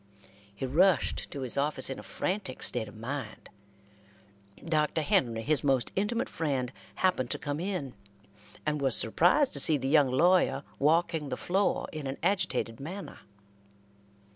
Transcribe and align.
He 0.55 0.65
rushed 0.65 1.29
to 1.29 1.41
his 1.41 1.59
office 1.59 1.87
in 1.87 1.99
a 1.99 2.01
frantic 2.01 2.63
state 2.63 2.87
of 2.87 2.97
mind. 2.97 3.49
Dr. 4.65 5.03
Henry, 5.03 5.43
his 5.43 5.63
most 5.63 5.91
intimate 5.95 6.27
friend, 6.27 6.73
happened 6.95 7.29
to 7.29 7.37
come 7.37 7.59
in, 7.59 7.93
and 8.65 8.81
was 8.81 8.97
surprised 8.97 9.53
to 9.53 9.59
see 9.59 9.77
the 9.77 9.87
young 9.87 10.09
lawyer 10.09 10.63
walking 10.79 11.29
the 11.29 11.37
floor 11.37 11.87
in 11.93 12.07
an 12.07 12.17
agitated 12.23 12.79
manner. 12.79 13.19